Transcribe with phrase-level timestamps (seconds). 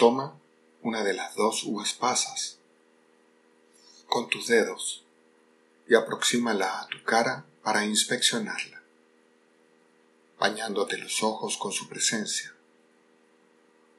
[0.00, 0.34] Toma
[0.80, 2.56] una de las dos uvas pasas
[4.08, 5.04] con tus dedos
[5.86, 8.80] y aproxímala a tu cara para inspeccionarla,
[10.38, 12.50] bañándote los ojos con su presencia,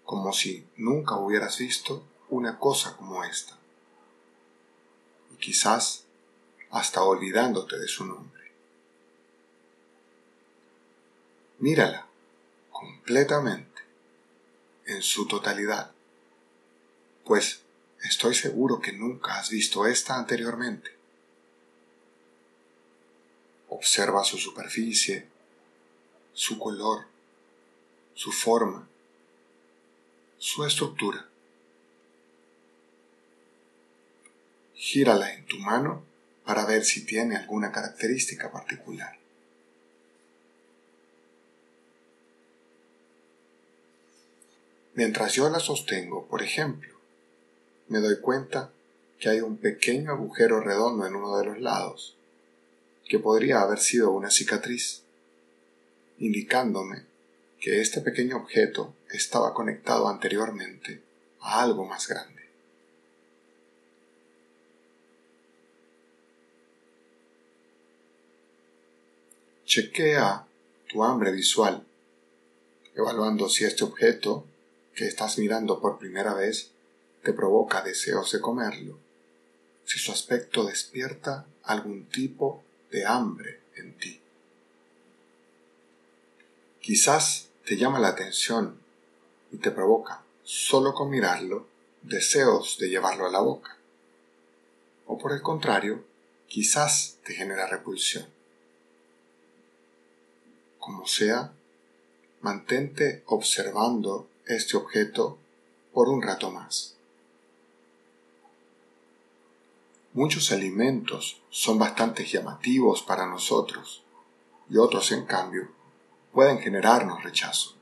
[0.04, 3.56] como si nunca hubieras visto una cosa como esta,
[5.32, 6.06] y quizás
[6.72, 8.52] hasta olvidándote de su nombre.
[11.60, 12.08] Mírala
[12.72, 13.84] completamente,
[14.92, 15.92] en su totalidad,
[17.26, 17.62] pues
[18.04, 20.92] estoy seguro que nunca has visto esta anteriormente.
[23.70, 25.28] Observa su superficie,
[26.34, 27.06] su color,
[28.14, 28.88] su forma,
[30.38, 31.28] su estructura.
[34.76, 36.04] Gírala en tu mano
[36.44, 39.21] para ver si tiene alguna característica particular.
[44.94, 46.94] Mientras yo la sostengo, por ejemplo,
[47.88, 48.72] me doy cuenta
[49.20, 52.18] que hay un pequeño agujero redondo en uno de los lados,
[53.08, 55.04] que podría haber sido una cicatriz,
[56.20, 57.06] indicándome
[57.62, 61.02] que este pequeño objeto estaba conectado anteriormente
[61.40, 62.42] a algo más grande.
[69.66, 70.46] Chequea
[70.90, 71.86] tu hambre visual,
[72.94, 74.46] evaluando si este objeto
[75.02, 76.70] que estás mirando por primera vez
[77.24, 79.00] te provoca deseos de comerlo,
[79.84, 84.22] si su aspecto despierta algún tipo de hambre en ti.
[86.82, 88.78] Quizás te llama la atención
[89.52, 91.66] y te provoca, solo con mirarlo,
[92.04, 93.76] deseos de llevarlo a la boca.
[95.08, 96.06] O por el contrario,
[96.48, 98.28] quizás te genera repulsión.
[100.78, 101.54] Como sea,
[102.42, 105.38] mantente observando este objeto
[105.94, 106.96] por un rato más.
[110.14, 114.04] Muchos alimentos son bastante llamativos para nosotros
[114.70, 115.70] y otros, en cambio,
[116.34, 117.76] pueden generarnos rechazo.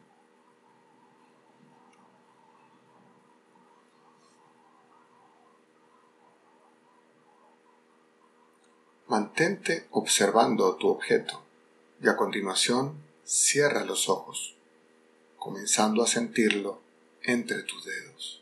[9.08, 11.41] Mantente observando tu objeto
[12.00, 14.59] y a continuación cierra los ojos
[15.40, 16.82] comenzando a sentirlo
[17.24, 18.42] entre tus dedos.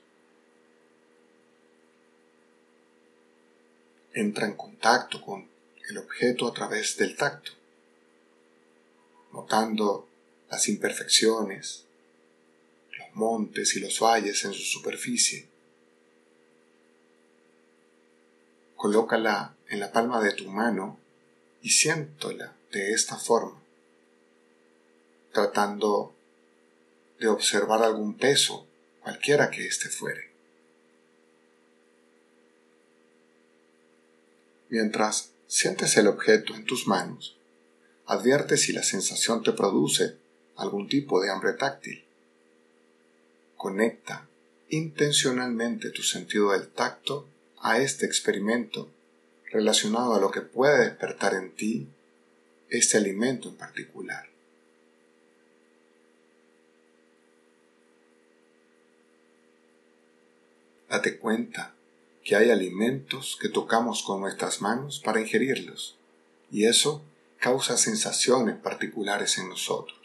[4.13, 5.47] Entra en contacto con
[5.89, 7.51] el objeto a través del tacto,
[9.31, 10.07] notando
[10.49, 11.85] las imperfecciones,
[12.97, 15.47] los montes y los valles en su superficie.
[18.75, 20.99] Colócala en la palma de tu mano
[21.61, 23.61] y siéntola de esta forma,
[25.31, 26.16] tratando
[27.19, 28.67] de observar algún peso,
[29.01, 30.29] cualquiera que éste fuere.
[34.69, 37.37] Mientras sientes el objeto en tus manos,
[38.05, 40.17] advierte si la sensación te produce
[40.55, 42.03] algún tipo de hambre táctil.
[43.55, 44.27] Conecta
[44.69, 47.27] intencionalmente tu sentido del tacto
[47.61, 48.89] a este experimento
[49.51, 51.87] relacionado a lo que puede despertar en ti
[52.69, 54.27] este alimento en particular.
[60.89, 61.73] Date cuenta
[62.23, 65.97] que hay alimentos que tocamos con nuestras manos para ingerirlos,
[66.51, 67.01] y eso
[67.39, 69.97] causa sensaciones particulares en nosotros.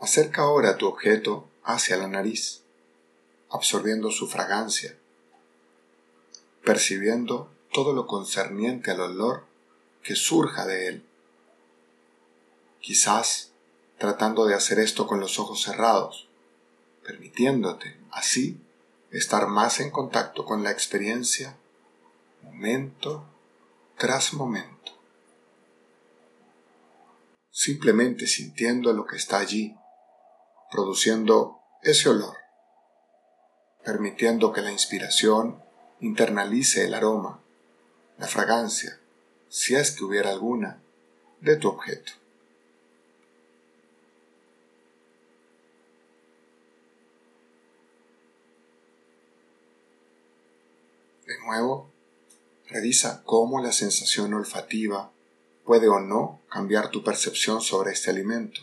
[0.00, 2.62] Acerca ahora tu objeto hacia la nariz,
[3.50, 4.98] absorbiendo su fragancia,
[6.64, 9.44] percibiendo todo lo concerniente al olor
[10.02, 11.04] que surja de él
[12.84, 13.52] quizás
[13.96, 16.28] tratando de hacer esto con los ojos cerrados,
[17.02, 18.60] permitiéndote así
[19.10, 21.56] estar más en contacto con la experiencia
[22.42, 23.24] momento
[23.96, 24.92] tras momento.
[27.50, 29.74] Simplemente sintiendo lo que está allí,
[30.70, 32.36] produciendo ese olor,
[33.82, 35.62] permitiendo que la inspiración
[36.00, 37.40] internalice el aroma,
[38.18, 39.00] la fragancia,
[39.48, 40.82] si es que hubiera alguna,
[41.40, 42.12] de tu objeto.
[51.26, 51.90] De nuevo,
[52.68, 55.12] revisa cómo la sensación olfativa
[55.64, 58.60] puede o no cambiar tu percepción sobre este alimento.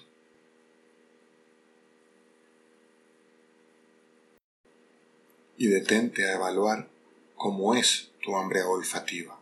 [5.57, 6.89] Y detente a evaluar
[7.35, 9.39] cómo es tu hambre olfativa.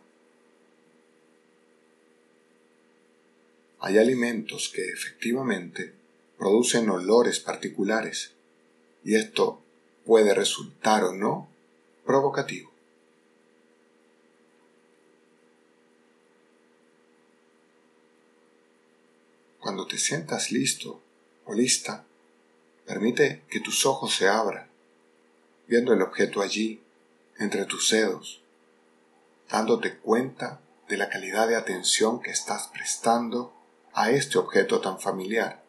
[3.78, 5.94] Hay alimentos que efectivamente
[6.38, 8.32] producen olores particulares
[9.02, 9.62] y esto
[10.04, 11.48] puede resultar o no
[12.04, 12.69] provocativo.
[19.70, 21.00] Cuando te sientas listo
[21.44, 22.04] o lista,
[22.86, 24.68] permite que tus ojos se abran,
[25.68, 26.82] viendo el objeto allí,
[27.38, 28.42] entre tus dedos,
[29.48, 33.54] dándote cuenta de la calidad de atención que estás prestando
[33.92, 35.62] a este objeto tan familiar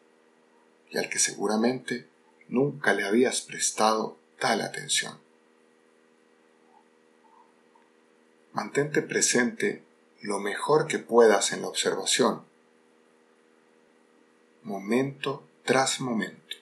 [0.90, 2.08] y al que seguramente
[2.48, 5.16] nunca le habías prestado tal atención.
[8.52, 9.84] Mantente presente
[10.22, 12.50] lo mejor que puedas en la observación,
[14.62, 16.56] momento tras momento.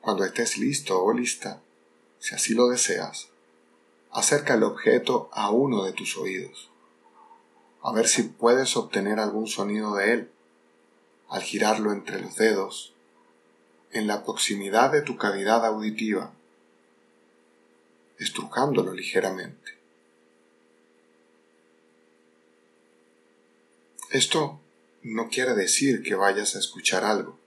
[0.00, 1.60] Cuando estés listo o lista,
[2.18, 3.28] si así lo deseas,
[4.10, 6.70] acerca el objeto a uno de tus oídos,
[7.82, 10.30] a ver si puedes obtener algún sonido de él
[11.28, 12.92] al girarlo entre los dedos,
[13.92, 16.32] en la proximidad de tu cavidad auditiva,
[18.18, 19.78] estrujándolo ligeramente.
[24.10, 24.59] Esto
[25.02, 27.38] no quiere decir que vayas a escuchar algo,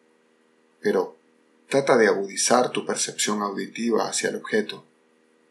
[0.82, 1.16] pero
[1.70, 4.86] trata de agudizar tu percepción auditiva hacia el objeto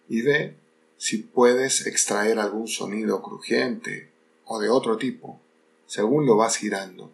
[0.09, 0.57] y ve
[0.99, 4.11] si puedes extraer algún sonido crujiente
[4.45, 5.41] o de otro tipo
[5.87, 7.13] según lo vas girando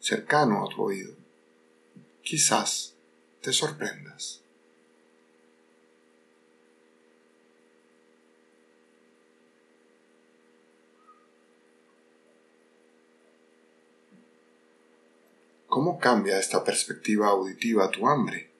[0.00, 1.14] cercano a tu oído.
[2.22, 2.94] Quizás
[3.40, 4.40] te sorprendas.
[15.76, 18.50] ¿Cómo cambia esta perspectiva auditiva tu hambre?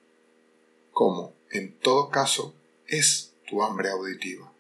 [0.93, 2.53] ¿Cómo, en todo caso,
[2.87, 4.53] es tu hambre auditiva?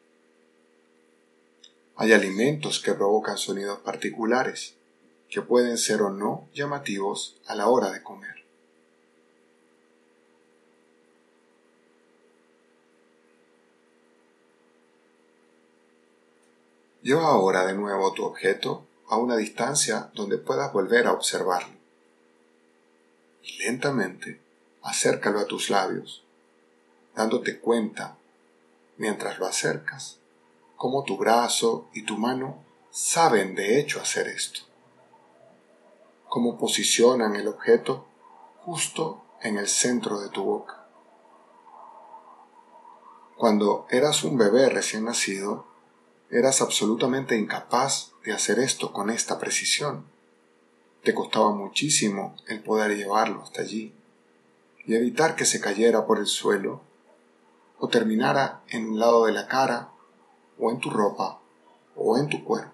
[1.96, 4.74] Hay alimentos que provocan sonidos particulares
[5.28, 8.42] que pueden ser o no llamativos a la hora de comer.
[17.02, 21.75] Lleva ahora de nuevo tu objeto a una distancia donde puedas volver a observarlo.
[23.58, 24.40] Lentamente
[24.82, 26.24] acércalo a tus labios,
[27.14, 28.16] dándote cuenta,
[28.96, 30.18] mientras lo acercas,
[30.76, 34.66] cómo tu brazo y tu mano saben de hecho hacer esto
[36.36, 38.06] cómo posicionan el objeto
[38.58, 40.86] justo en el centro de tu boca.
[43.36, 45.66] Cuando eras un bebé recién nacido,
[46.30, 50.04] eras absolutamente incapaz de hacer esto con esta precisión.
[51.06, 53.94] Te costaba muchísimo el poder llevarlo hasta allí
[54.84, 56.80] y evitar que se cayera por el suelo
[57.78, 59.92] o terminara en un lado de la cara
[60.58, 61.38] o en tu ropa
[61.94, 62.72] o en tu cuerpo.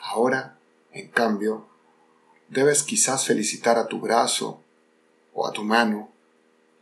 [0.00, 0.58] Ahora
[0.92, 1.66] en cambio,
[2.50, 4.60] debes quizás felicitar a tu brazo
[5.32, 6.10] o a tu mano,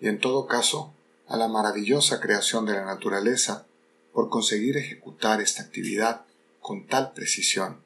[0.01, 0.93] y en todo caso
[1.29, 3.65] a la maravillosa creación de la naturaleza
[4.13, 6.23] por conseguir ejecutar esta actividad
[6.61, 7.81] con tal precisión,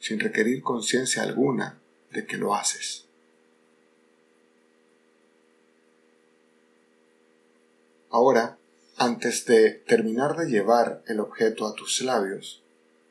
[0.00, 1.78] sin requerir conciencia alguna
[2.10, 3.04] de que lo haces.
[8.10, 8.58] Ahora,
[8.96, 12.62] antes de terminar de llevar el objeto a tus labios,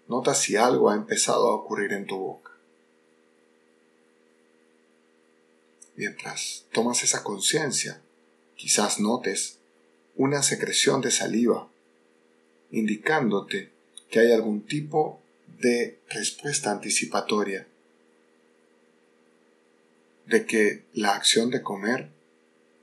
[0.08, 2.52] Nota si algo ha empezado a ocurrir en tu boca.
[5.96, 8.02] Mientras tomas esa conciencia,
[8.56, 9.58] quizás notes
[10.16, 11.70] una secreción de saliva,
[12.70, 13.72] indicándote
[14.10, 15.22] que hay algún tipo
[15.60, 17.68] de respuesta anticipatoria,
[20.26, 22.10] de que la acción de comer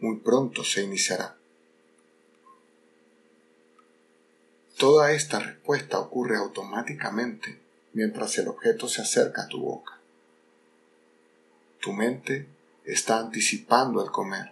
[0.01, 1.37] muy pronto se iniciará.
[4.79, 7.59] Toda esta respuesta ocurre automáticamente
[7.93, 9.99] mientras el objeto se acerca a tu boca.
[11.81, 12.47] Tu mente
[12.85, 14.51] está anticipando el comer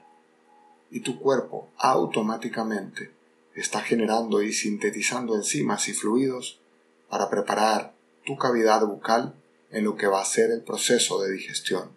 [0.90, 3.10] y tu cuerpo automáticamente
[3.54, 6.60] está generando y sintetizando enzimas y fluidos
[7.08, 9.34] para preparar tu cavidad bucal
[9.70, 11.92] en lo que va a ser el proceso de digestión.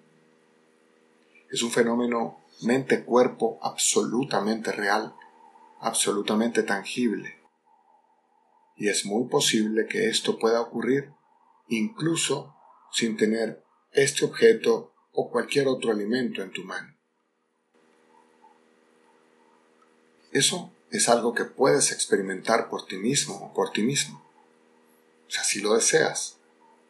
[1.52, 5.14] Es un fenómeno mente-cuerpo absolutamente real,
[5.80, 7.44] absolutamente tangible
[8.76, 11.12] y es muy posible que esto pueda ocurrir
[11.68, 12.56] incluso
[12.92, 16.96] sin tener este objeto o cualquier otro alimento en tu mano.
[20.32, 24.24] Eso es algo que puedes experimentar por ti mismo o por ti mismo,
[25.34, 26.38] si así lo deseas,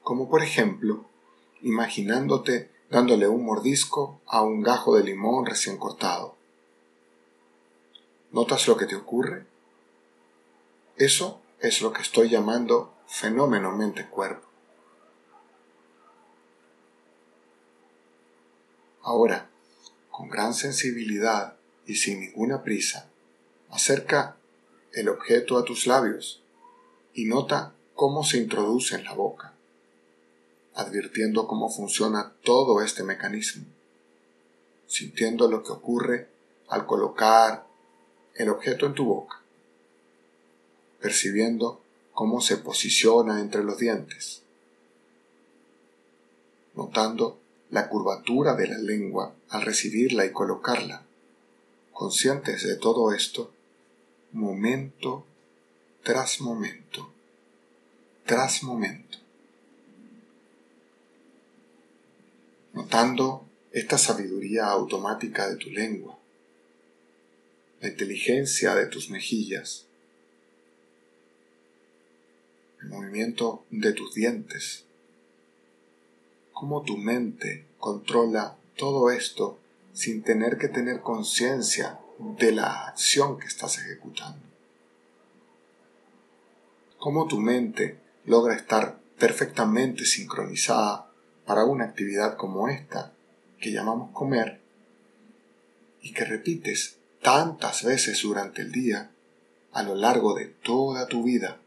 [0.02, 1.06] como por ejemplo
[1.62, 6.36] imaginándote dándole un mordisco a un gajo de limón recién cortado.
[8.32, 9.46] ¿Notas lo que te ocurre?
[10.98, 14.46] Eso es lo que estoy llamando fenómeno mente-cuerpo.
[19.04, 19.50] Ahora,
[20.12, 23.10] con gran sensibilidad y sin ninguna prisa,
[23.70, 24.36] acerca
[24.92, 26.44] el objeto a tus labios
[27.14, 29.54] y nota cómo se introduce en la boca,
[30.76, 33.66] advirtiendo cómo funciona todo este mecanismo,
[34.88, 36.30] sintiendo lo que ocurre
[36.68, 37.66] al colocar
[38.36, 39.42] el objeto en tu boca,
[41.02, 41.82] percibiendo
[42.14, 44.42] cómo se posiciona entre los dientes,
[46.76, 51.04] notando la curvatura de la lengua al recibirla y colocarla.
[51.92, 53.52] Conscientes de todo esto,
[54.32, 55.26] momento
[56.04, 57.13] tras momento,
[58.26, 59.18] tras momento.
[62.74, 66.18] Notando esta sabiduría automática de tu lengua,
[67.82, 69.86] la inteligencia de tus mejillas,
[72.82, 74.86] el movimiento de tus dientes,
[76.52, 79.60] cómo tu mente controla todo esto
[79.94, 84.42] sin tener que tener conciencia de la acción que estás ejecutando.
[86.98, 91.10] Cómo tu mente logra estar perfectamente sincronizada
[91.46, 93.14] para una actividad como esta
[93.60, 94.60] que llamamos comer
[96.02, 99.12] y que repites tantas veces durante el día
[99.72, 101.58] a lo largo de toda tu vida,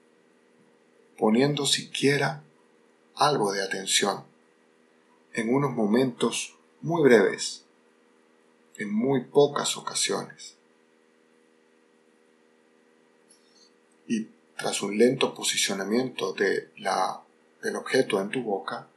[1.19, 2.43] poniendo siquiera
[3.15, 4.25] algo de atención
[5.33, 7.65] en unos momentos muy breves,
[8.77, 10.55] en muy pocas ocasiones.
[14.07, 17.23] Y tras un lento posicionamiento de la,
[17.63, 18.89] del objeto en tu boca,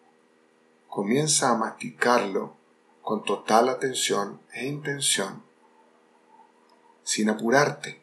[0.87, 2.55] comienza a masticarlo
[3.01, 5.43] con total atención e intención,
[7.03, 8.01] sin apurarte,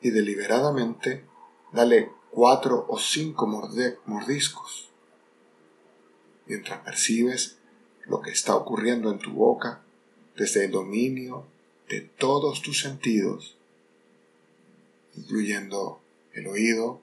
[0.00, 1.24] y deliberadamente
[1.72, 4.88] dale cuatro o cinco mordiscos.
[6.46, 7.58] Mientras percibes
[8.06, 9.82] lo que está ocurriendo en tu boca
[10.36, 11.46] desde el dominio
[11.88, 13.56] de todos tus sentidos,
[15.16, 16.02] incluyendo
[16.32, 17.02] el oído,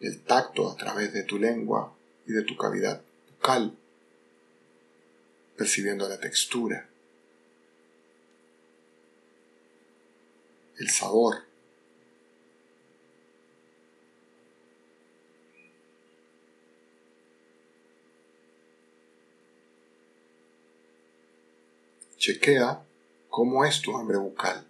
[0.00, 1.94] el tacto a través de tu lengua
[2.26, 3.76] y de tu cavidad bucal,
[5.56, 6.88] percibiendo la textura,
[10.78, 11.44] el sabor,
[22.24, 22.82] Chequea
[23.28, 24.64] cómo es tu hambre bucal,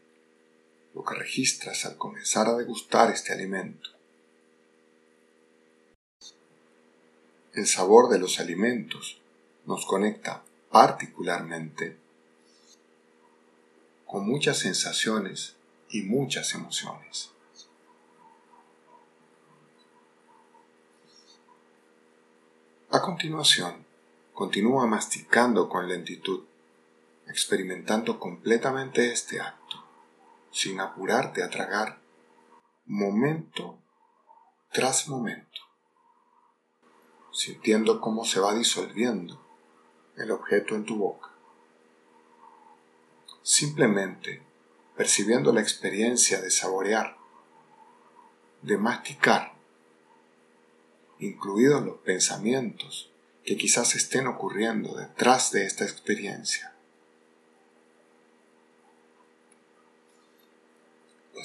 [1.05, 3.91] que registras al comenzar a degustar este alimento.
[7.53, 9.21] El sabor de los alimentos
[9.67, 11.97] nos conecta particularmente
[14.07, 15.57] con muchas sensaciones
[15.91, 17.31] y muchas emociones.
[22.91, 23.85] A continuación,
[24.33, 26.45] continúa masticando con lentitud
[27.29, 29.84] experimentando completamente este acto,
[30.55, 31.99] sin apurarte a tragar,
[32.87, 33.77] momento
[34.73, 35.61] tras momento,
[37.33, 39.45] sintiendo cómo se va disolviendo
[40.17, 41.29] el objeto en tu boca.
[43.43, 44.43] Simplemente
[44.97, 47.17] percibiendo la experiencia de saborear,
[48.63, 49.55] de masticar,
[51.19, 53.11] incluidos los pensamientos
[53.45, 56.74] que quizás estén ocurriendo detrás de esta experiencia.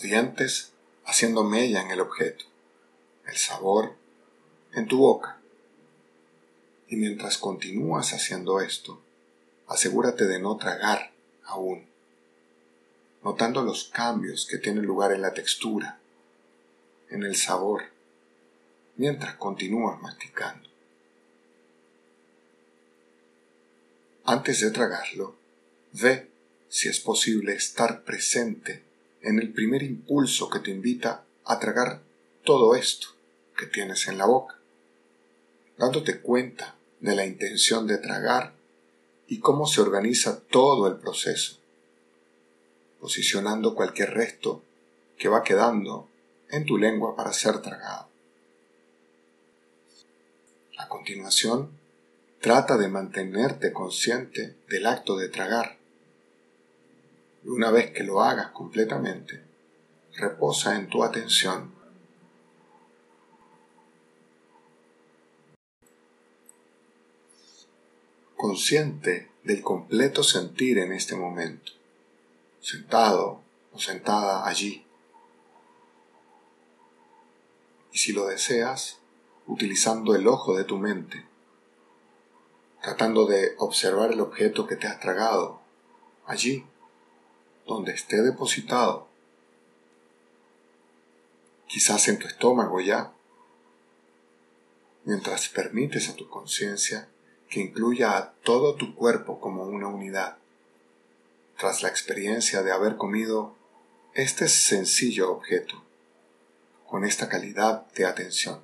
[0.02, 0.72] Dientes
[1.06, 2.46] haciendo mella en el objeto,
[3.28, 3.96] el sabor
[4.74, 5.40] en tu boca.
[6.88, 9.02] Y mientras continúas haciendo esto,
[9.68, 11.12] asegúrate de no tragar
[11.46, 11.88] aún,
[13.24, 16.00] notando los cambios que tienen lugar en la textura,
[17.10, 17.84] en el sabor,
[18.96, 20.68] mientras continúas masticando.
[24.26, 25.36] Antes de tragarlo,
[25.94, 26.30] ve
[26.70, 28.89] si es posible estar presente
[29.22, 32.02] en el primer impulso que te invita a tragar
[32.44, 33.08] todo esto
[33.58, 34.58] que tienes en la boca,
[35.78, 38.54] dándote cuenta de la intención de tragar
[39.28, 41.58] y cómo se organiza todo el proceso,
[43.00, 44.64] posicionando cualquier resto
[45.18, 46.08] que va quedando
[46.50, 48.08] en tu lengua para ser tragado.
[50.78, 51.72] A continuación,
[52.40, 55.79] trata de mantenerte consciente del acto de tragar
[57.44, 59.44] y una vez que lo hagas completamente,
[60.16, 61.74] reposa en tu atención.
[68.36, 71.72] Consciente del completo sentir en este momento,
[72.62, 73.42] sentado
[73.74, 74.86] o sentada allí.
[77.92, 79.00] y si lo deseas,
[79.48, 81.26] utilizando el ojo de tu mente,
[82.82, 85.62] tratando de observar el objeto que te has tragado,
[86.26, 86.66] allí,
[87.70, 89.08] donde esté depositado,
[91.68, 93.14] quizás en tu estómago ya,
[95.06, 97.08] mientras permites a tu conciencia
[97.48, 100.38] que incluya a todo tu cuerpo como una unidad,
[101.60, 103.56] tras la experiencia de haber comido
[104.16, 105.84] este sencillo objeto,
[106.88, 108.62] con esta calidad de atención.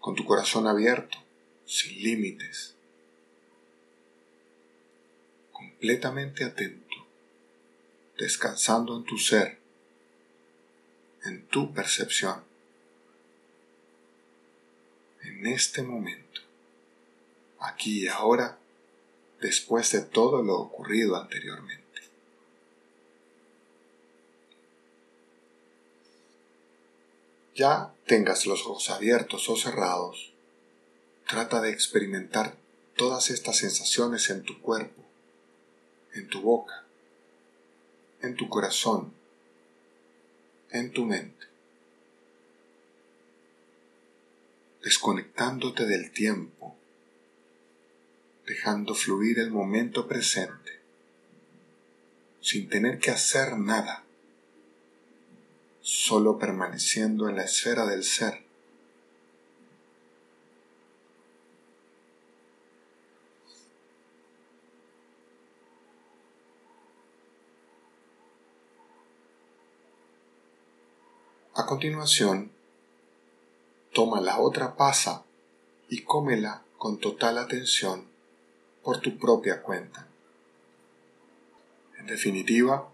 [0.00, 1.16] Con tu corazón abierto,
[1.64, 2.71] sin límites,
[5.62, 6.96] completamente atento,
[8.18, 9.58] descansando en tu ser,
[11.24, 12.44] en tu percepción
[15.22, 16.40] en este momento,
[17.60, 18.58] aquí y ahora,
[19.40, 21.82] después de todo lo ocurrido anteriormente.
[27.54, 30.32] Ya tengas los ojos abiertos o cerrados,
[31.28, 32.56] trata de experimentar
[32.96, 35.01] todas estas sensaciones en tu cuerpo,
[36.14, 36.84] en tu boca,
[38.20, 39.12] en tu corazón,
[40.70, 41.52] en tu mente.
[44.82, 46.76] desconectándote del tiempo,
[48.46, 50.80] dejando fluir el momento presente,
[52.40, 54.04] sin tener que hacer nada,
[55.80, 58.42] solo permaneciendo en la esfera del ser.
[71.62, 72.50] A continuación,
[73.94, 75.22] toma la otra pasa
[75.88, 78.08] y cómela con total atención
[78.82, 80.08] por tu propia cuenta.
[82.00, 82.88] En definitiva,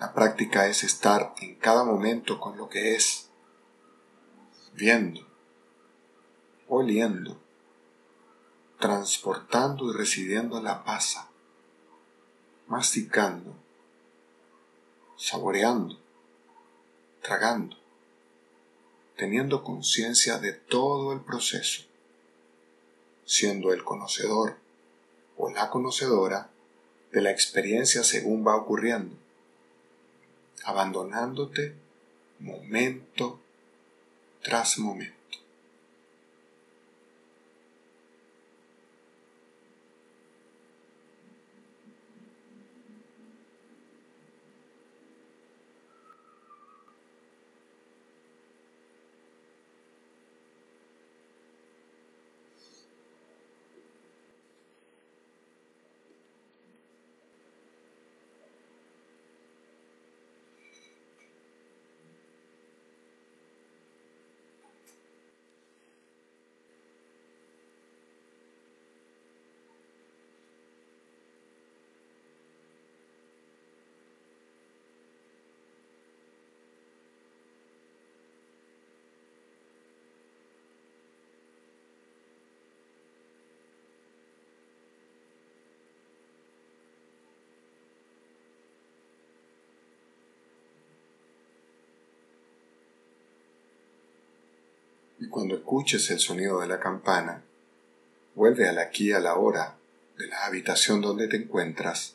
[0.00, 3.28] la práctica es estar en cada momento con lo que es,
[4.72, 5.20] viendo,
[6.68, 7.38] oliendo,
[8.80, 11.28] transportando y recibiendo la pasa,
[12.66, 13.54] masticando,
[15.18, 15.98] saboreando,
[17.20, 17.76] tragando
[19.16, 21.82] teniendo conciencia de todo el proceso,
[23.24, 24.56] siendo el conocedor
[25.36, 26.50] o la conocedora
[27.12, 29.16] de la experiencia según va ocurriendo,
[30.64, 31.74] abandonándote
[32.40, 33.40] momento
[34.42, 35.15] tras momento.
[95.18, 97.42] Y cuando escuches el sonido de la campana,
[98.34, 99.76] vuelve al aquí a la hora
[100.18, 102.14] de la habitación donde te encuentras,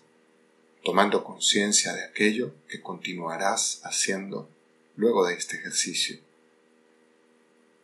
[0.84, 4.50] tomando conciencia de aquello que continuarás haciendo
[4.96, 6.20] luego de este ejercicio,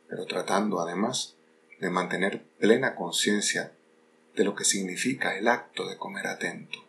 [0.07, 1.35] pero tratando además
[1.79, 3.71] de mantener plena conciencia
[4.35, 6.86] de lo que significa el acto de comer atento.